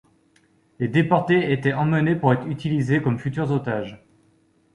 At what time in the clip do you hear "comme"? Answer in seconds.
3.03-3.19